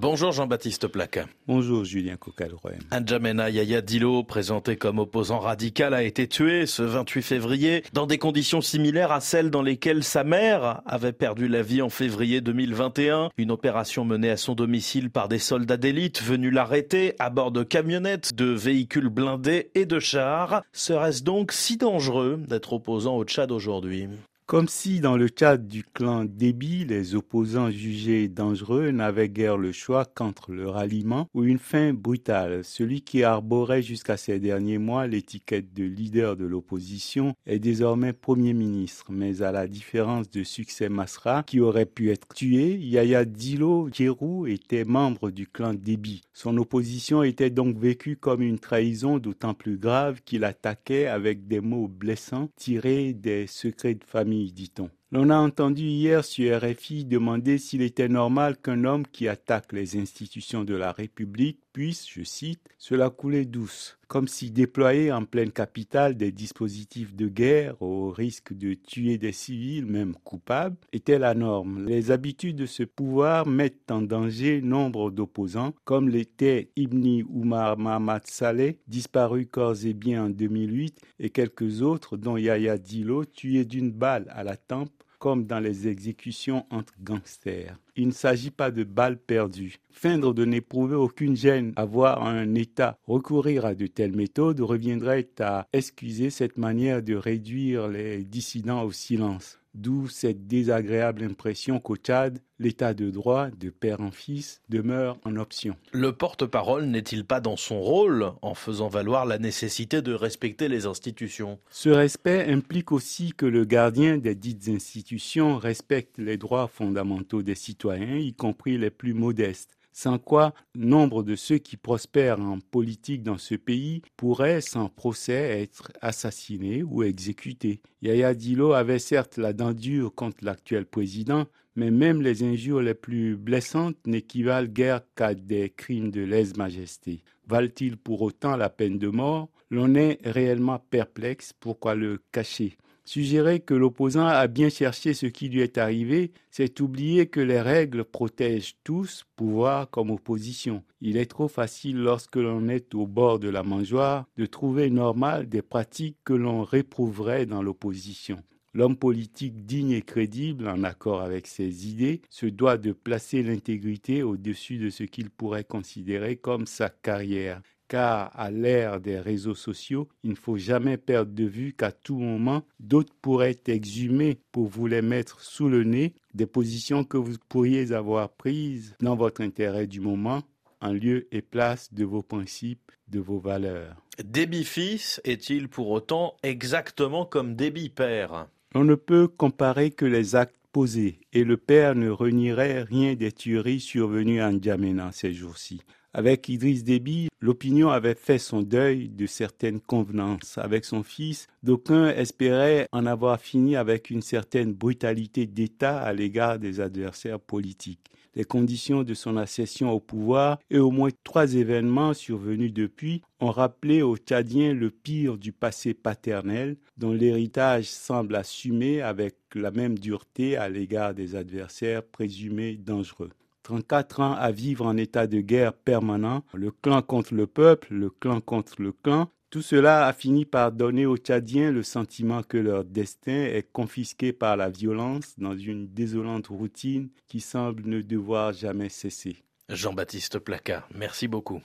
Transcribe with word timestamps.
Bonjour 0.00 0.30
Jean-Baptiste 0.30 0.86
Placa. 0.86 1.26
Bonjour 1.48 1.84
Julien 1.84 2.16
Cocalroy. 2.16 2.74
N'Djamena 2.92 3.50
Yaya 3.50 3.80
Dilo, 3.80 4.22
présenté 4.22 4.76
comme 4.76 5.00
opposant 5.00 5.40
radical, 5.40 5.92
a 5.92 6.04
été 6.04 6.28
tué 6.28 6.66
ce 6.66 6.84
28 6.84 7.20
février 7.20 7.82
dans 7.94 8.06
des 8.06 8.16
conditions 8.16 8.60
similaires 8.60 9.10
à 9.10 9.18
celles 9.20 9.50
dans 9.50 9.60
lesquelles 9.60 10.04
sa 10.04 10.22
mère 10.22 10.82
avait 10.86 11.10
perdu 11.10 11.48
la 11.48 11.62
vie 11.62 11.82
en 11.82 11.88
février 11.88 12.40
2021. 12.40 13.30
Une 13.38 13.50
opération 13.50 14.04
menée 14.04 14.30
à 14.30 14.36
son 14.36 14.54
domicile 14.54 15.10
par 15.10 15.26
des 15.26 15.40
soldats 15.40 15.76
d'élite 15.76 16.22
venus 16.22 16.54
l'arrêter 16.54 17.16
à 17.18 17.28
bord 17.28 17.50
de 17.50 17.64
camionnettes, 17.64 18.36
de 18.36 18.44
véhicules 18.44 19.08
blindés 19.08 19.72
et 19.74 19.84
de 19.84 19.98
chars. 19.98 20.62
Serait-ce 20.72 21.24
donc 21.24 21.50
si 21.50 21.76
dangereux 21.76 22.40
d'être 22.46 22.72
opposant 22.72 23.16
au 23.16 23.24
Tchad 23.24 23.50
aujourd'hui? 23.50 24.06
Comme 24.48 24.66
si 24.66 25.00
dans 25.00 25.18
le 25.18 25.28
cadre 25.28 25.68
du 25.68 25.84
clan 25.84 26.24
Déby, 26.24 26.86
les 26.86 27.14
opposants 27.14 27.70
jugés 27.70 28.28
dangereux 28.28 28.92
n'avaient 28.92 29.28
guère 29.28 29.58
le 29.58 29.72
choix 29.72 30.06
qu'entre 30.06 30.52
le 30.52 30.70
ralliement 30.70 31.28
ou 31.34 31.44
une 31.44 31.58
fin 31.58 31.92
brutale. 31.92 32.64
Celui 32.64 33.02
qui 33.02 33.22
arborait 33.24 33.82
jusqu'à 33.82 34.16
ces 34.16 34.40
derniers 34.40 34.78
mois 34.78 35.06
l'étiquette 35.06 35.74
de 35.74 35.84
leader 35.84 36.34
de 36.34 36.46
l'opposition 36.46 37.34
est 37.44 37.58
désormais 37.58 38.14
Premier 38.14 38.54
ministre. 38.54 39.12
Mais 39.12 39.42
à 39.42 39.52
la 39.52 39.66
différence 39.66 40.30
de 40.30 40.42
Succès 40.44 40.88
Masra, 40.88 41.42
qui 41.42 41.60
aurait 41.60 41.84
pu 41.84 42.10
être 42.10 42.28
tué, 42.34 42.78
Yaya 42.78 43.26
Dilo 43.26 43.90
Djerou 43.92 44.46
était 44.46 44.86
membre 44.86 45.30
du 45.30 45.46
clan 45.46 45.74
Déby. 45.74 46.22
Son 46.32 46.56
opposition 46.56 47.22
était 47.22 47.50
donc 47.50 47.76
vécue 47.76 48.16
comme 48.16 48.40
une 48.40 48.58
trahison 48.58 49.18
d'autant 49.18 49.52
plus 49.52 49.76
grave 49.76 50.22
qu'il 50.24 50.44
attaquait 50.44 51.06
avec 51.06 51.46
des 51.48 51.60
mots 51.60 51.86
blessants 51.86 52.48
tirés 52.56 53.12
des 53.12 53.46
secrets 53.46 53.92
de 53.92 54.04
famille 54.04 54.37
dit-on. 54.46 54.90
L'on 55.10 55.30
a 55.30 55.36
entendu 55.36 55.84
hier 55.84 56.24
sur 56.24 56.60
RFI 56.60 57.04
demander 57.04 57.58
s'il 57.58 57.82
était 57.82 58.08
normal 58.08 58.56
qu'un 58.58 58.84
homme 58.84 59.06
qui 59.06 59.26
attaque 59.26 59.72
les 59.72 59.96
institutions 59.96 60.64
de 60.64 60.74
la 60.74 60.92
République 60.92 61.60
je 61.78 62.24
cite, 62.24 62.68
se 62.76 62.94
la 62.94 63.08
couler 63.08 63.44
douce, 63.44 63.98
comme 64.08 64.26
si 64.26 64.50
déployer 64.50 65.12
en 65.12 65.24
pleine 65.24 65.52
capitale 65.52 66.16
des 66.16 66.32
dispositifs 66.32 67.14
de 67.14 67.28
guerre 67.28 67.80
au 67.80 68.10
risque 68.10 68.52
de 68.52 68.74
tuer 68.74 69.16
des 69.16 69.32
civils, 69.32 69.86
même 69.86 70.14
coupables, 70.24 70.76
était 70.92 71.20
la 71.20 71.34
norme. 71.34 71.86
Les 71.86 72.10
habitudes 72.10 72.56
de 72.56 72.66
ce 72.66 72.82
pouvoir 72.82 73.46
mettent 73.46 73.90
en 73.90 74.02
danger 74.02 74.60
nombre 74.60 75.10
d'opposants, 75.10 75.72
comme 75.84 76.08
l'était 76.08 76.70
Ibni 76.74 77.22
Oumar 77.22 77.78
Mahmoud 77.78 78.22
Saleh, 78.24 78.78
disparu 78.88 79.46
corps 79.46 79.84
et 79.84 79.94
bien 79.94 80.24
en 80.24 80.30
2008, 80.30 81.00
et 81.20 81.30
quelques 81.30 81.82
autres, 81.82 82.16
dont 82.16 82.36
Yahya 82.36 82.76
Dilo, 82.76 83.24
tué 83.24 83.64
d'une 83.64 83.92
balle 83.92 84.26
à 84.30 84.42
la 84.42 84.56
tempe 84.56 84.90
comme 85.18 85.46
dans 85.46 85.58
les 85.60 85.88
exécutions 85.88 86.64
entre 86.70 86.94
gangsters. 87.00 87.76
Il 88.00 88.06
ne 88.06 88.12
s'agit 88.12 88.52
pas 88.52 88.70
de 88.70 88.84
balles 88.84 89.18
perdues. 89.18 89.80
Feindre 89.90 90.32
de 90.32 90.44
n'éprouver 90.44 90.94
aucune 90.94 91.34
gêne 91.34 91.72
à 91.74 91.84
voir 91.84 92.24
un 92.24 92.54
État 92.54 92.96
recourir 93.08 93.66
à 93.66 93.74
de 93.74 93.88
telles 93.88 94.14
méthodes 94.14 94.60
reviendrait 94.60 95.28
à 95.40 95.66
excuser 95.72 96.30
cette 96.30 96.58
manière 96.58 97.02
de 97.02 97.16
réduire 97.16 97.88
les 97.88 98.22
dissidents 98.22 98.84
au 98.84 98.92
silence. 98.92 99.58
D'où 99.74 100.08
cette 100.08 100.46
désagréable 100.46 101.24
impression 101.24 101.78
qu'au 101.78 101.96
Tchad, 101.96 102.40
l'état 102.58 102.94
de 102.94 103.10
droit, 103.10 103.48
de 103.50 103.70
père 103.70 104.00
en 104.00 104.10
fils, 104.10 104.60
demeure 104.68 105.18
en 105.24 105.36
option. 105.36 105.76
Le 105.92 106.12
porte-parole 106.12 106.86
n'est-il 106.86 107.24
pas 107.24 107.40
dans 107.40 107.56
son 107.56 107.80
rôle 107.80 108.32
en 108.42 108.54
faisant 108.54 108.88
valoir 108.88 109.26
la 109.26 109.38
nécessité 109.38 110.02
de 110.02 110.12
respecter 110.12 110.68
les 110.68 110.86
institutions? 110.86 111.58
Ce 111.70 111.90
respect 111.90 112.50
implique 112.50 112.92
aussi 112.92 113.32
que 113.32 113.46
le 113.46 113.64
gardien 113.64 114.18
des 114.18 114.34
dites 114.34 114.68
institutions 114.68 115.58
respecte 115.58 116.18
les 116.18 116.36
droits 116.36 116.66
fondamentaux 116.66 117.42
des 117.42 117.54
citoyens, 117.54 117.87
y 117.96 118.34
compris 118.34 118.78
les 118.78 118.90
plus 118.90 119.14
modestes 119.14 119.78
sans 119.98 120.20
quoi 120.20 120.54
nombre 120.76 121.24
de 121.24 121.34
ceux 121.34 121.58
qui 121.58 121.76
prospèrent 121.76 122.38
en 122.38 122.60
politique 122.60 123.24
dans 123.24 123.36
ce 123.36 123.56
pays 123.56 124.02
pourraient, 124.16 124.60
sans 124.60 124.88
procès, 124.88 125.60
être 125.60 125.90
assassinés 126.00 126.84
ou 126.84 127.02
exécutés. 127.02 127.80
Yaya 128.00 128.32
Dilo 128.34 128.74
avait 128.74 129.00
certes 129.00 129.38
la 129.38 129.52
dent 129.52 129.72
dure 129.72 130.14
contre 130.14 130.44
l'actuel 130.44 130.86
président, 130.86 131.46
mais 131.74 131.90
même 131.90 132.22
les 132.22 132.44
injures 132.44 132.80
les 132.80 132.94
plus 132.94 133.36
blessantes 133.36 133.96
n'équivalent 134.06 134.68
guère 134.68 135.00
qu'à 135.16 135.34
des 135.34 135.68
crimes 135.68 136.12
de 136.12 136.20
lèse-majesté. 136.20 137.24
Valent-ils 137.48 137.96
pour 137.96 138.22
autant 138.22 138.56
la 138.56 138.70
peine 138.70 138.98
de 138.98 139.08
mort? 139.08 139.48
L'on 139.68 139.96
est 139.96 140.20
réellement 140.24 140.78
perplexe, 140.78 141.52
pourquoi 141.58 141.96
le 141.96 142.20
cacher? 142.30 142.78
Suggérer 143.08 143.60
que 143.60 143.72
l'opposant 143.72 144.26
a 144.26 144.46
bien 144.48 144.68
cherché 144.68 145.14
ce 145.14 145.24
qui 145.24 145.48
lui 145.48 145.62
est 145.62 145.78
arrivé, 145.78 146.30
c'est 146.50 146.78
oublier 146.80 147.26
que 147.26 147.40
les 147.40 147.58
règles 147.58 148.04
protègent 148.04 148.76
tous, 148.84 149.24
pouvoir 149.34 149.88
comme 149.88 150.10
opposition. 150.10 150.84
Il 151.00 151.16
est 151.16 151.24
trop 151.24 151.48
facile 151.48 151.96
lorsque 151.96 152.36
l'on 152.36 152.68
est 152.68 152.94
au 152.94 153.06
bord 153.06 153.38
de 153.38 153.48
la 153.48 153.62
mangeoire 153.62 154.26
de 154.36 154.44
trouver 154.44 154.90
normal 154.90 155.48
des 155.48 155.62
pratiques 155.62 156.18
que 156.22 156.34
l'on 156.34 156.64
réprouverait 156.64 157.46
dans 157.46 157.62
l'opposition. 157.62 158.42
L'homme 158.74 158.98
politique 158.98 159.64
digne 159.64 159.92
et 159.92 160.02
crédible, 160.02 160.68
en 160.68 160.84
accord 160.84 161.22
avec 161.22 161.46
ses 161.46 161.88
idées, 161.88 162.20
se 162.28 162.44
doit 162.44 162.76
de 162.76 162.92
placer 162.92 163.42
l'intégrité 163.42 164.22
au-dessus 164.22 164.76
de 164.76 164.90
ce 164.90 165.04
qu'il 165.04 165.30
pourrait 165.30 165.64
considérer 165.64 166.36
comme 166.36 166.66
sa 166.66 166.90
carrière 166.90 167.62
car 167.88 168.30
à 168.38 168.50
l'ère 168.50 169.00
des 169.00 169.18
réseaux 169.18 169.54
sociaux, 169.54 170.08
il 170.22 170.30
ne 170.30 170.36
faut 170.36 170.58
jamais 170.58 170.96
perdre 170.96 171.32
de 171.32 171.44
vue 171.44 171.72
qu'à 171.72 171.90
tout 171.90 172.18
moment, 172.18 172.62
d'autres 172.78 173.14
pourraient 173.20 173.60
exhumer 173.66 174.38
pour 174.52 174.68
vous 174.68 174.86
les 174.86 175.02
mettre 175.02 175.40
sous 175.40 175.68
le 175.68 175.84
nez 175.84 176.14
des 176.34 176.46
positions 176.46 177.04
que 177.04 177.16
vous 177.16 177.36
pourriez 177.48 177.92
avoir 177.92 178.28
prises 178.30 178.94
dans 179.00 179.16
votre 179.16 179.40
intérêt 179.40 179.86
du 179.86 180.00
moment, 180.00 180.42
en 180.80 180.92
lieu 180.92 181.26
et 181.32 181.42
place 181.42 181.92
de 181.92 182.04
vos 182.04 182.22
principes, 182.22 182.92
de 183.08 183.18
vos 183.18 183.38
valeurs. 183.38 183.96
Débit 184.22 184.64
fils 184.64 185.20
est-il 185.24 185.68
pour 185.68 185.90
autant 185.90 186.36
exactement 186.42 187.24
comme 187.24 187.56
débit 187.56 187.88
père? 187.88 188.48
On 188.74 188.84
ne 188.84 188.94
peut 188.94 189.28
comparer 189.28 189.90
que 189.90 190.04
les 190.04 190.36
actes 190.36 190.54
posés, 190.72 191.20
et 191.32 191.44
le 191.44 191.56
père 191.56 191.94
ne 191.94 192.10
renierait 192.10 192.82
rien 192.82 193.14
des 193.14 193.32
tueries 193.32 193.80
survenues 193.80 194.42
en 194.42 194.60
Djamena 194.60 195.10
ces 195.12 195.32
jours-ci. 195.32 195.80
Avec 196.18 196.48
Idriss 196.48 196.82
Déby, 196.82 197.28
l'opinion 197.40 197.90
avait 197.90 198.16
fait 198.16 198.40
son 198.40 198.60
deuil 198.60 199.08
de 199.08 199.26
certaines 199.26 199.78
convenances. 199.78 200.58
Avec 200.58 200.84
son 200.84 201.04
fils, 201.04 201.46
d'aucuns 201.62 202.08
espéraient 202.08 202.88
en 202.90 203.06
avoir 203.06 203.40
fini 203.40 203.76
avec 203.76 204.10
une 204.10 204.20
certaine 204.20 204.72
brutalité 204.72 205.46
d'État 205.46 206.00
à 206.00 206.12
l'égard 206.12 206.58
des 206.58 206.80
adversaires 206.80 207.38
politiques. 207.38 208.10
Les 208.34 208.42
conditions 208.42 209.04
de 209.04 209.14
son 209.14 209.36
accession 209.36 209.92
au 209.92 210.00
pouvoir 210.00 210.58
et 210.70 210.80
au 210.80 210.90
moins 210.90 211.10
trois 211.22 211.54
événements 211.54 212.14
survenus 212.14 212.72
depuis 212.72 213.22
ont 213.38 213.52
rappelé 213.52 214.02
aux 214.02 214.16
Tchadiens 214.16 214.74
le 214.74 214.90
pire 214.90 215.38
du 215.38 215.52
passé 215.52 215.94
paternel 215.94 216.78
dont 216.96 217.12
l'héritage 217.12 217.84
semble 217.84 218.34
assumé 218.34 219.02
avec 219.02 219.36
la 219.54 219.70
même 219.70 219.96
dureté 219.96 220.56
à 220.56 220.68
l'égard 220.68 221.14
des 221.14 221.36
adversaires 221.36 222.02
présumés 222.02 222.74
dangereux. 222.74 223.30
34 223.62 224.20
ans 224.20 224.34
à 224.34 224.50
vivre 224.50 224.86
en 224.86 224.96
état 224.96 225.26
de 225.26 225.40
guerre 225.40 225.72
permanent, 225.72 226.42
le 226.54 226.70
clan 226.70 227.02
contre 227.02 227.34
le 227.34 227.46
peuple, 227.46 227.88
le 227.94 228.10
clan 228.10 228.40
contre 228.40 228.80
le 228.80 228.92
clan, 228.92 229.28
tout 229.50 229.62
cela 229.62 230.06
a 230.06 230.12
fini 230.12 230.44
par 230.44 230.72
donner 230.72 231.06
aux 231.06 231.16
Tchadiens 231.16 231.70
le 231.70 231.82
sentiment 231.82 232.42
que 232.42 232.58
leur 232.58 232.84
destin 232.84 233.44
est 233.44 233.66
confisqué 233.72 234.34
par 234.34 234.58
la 234.58 234.68
violence 234.68 235.38
dans 235.38 235.56
une 235.56 235.88
désolante 235.88 236.48
routine 236.48 237.08
qui 237.28 237.40
semble 237.40 237.84
ne 237.86 238.02
devoir 238.02 238.52
jamais 238.52 238.90
cesser. 238.90 239.42
Jean-Baptiste 239.70 240.38
Placard, 240.38 240.86
merci 240.94 241.28
beaucoup. 241.28 241.56